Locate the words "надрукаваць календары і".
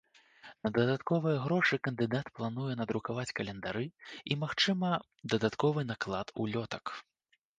2.79-4.33